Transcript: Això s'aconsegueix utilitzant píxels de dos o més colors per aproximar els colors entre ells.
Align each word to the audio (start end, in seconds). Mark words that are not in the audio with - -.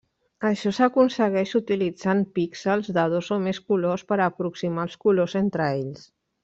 Això 0.47 0.71
s'aconsegueix 0.77 1.51
utilitzant 1.59 2.25
píxels 2.39 2.91
de 2.99 3.05
dos 3.15 3.31
o 3.37 3.39
més 3.47 3.63
colors 3.73 4.09
per 4.13 4.21
aproximar 4.31 4.91
els 4.91 5.01
colors 5.07 5.41
entre 5.47 5.73
ells. 5.81 6.07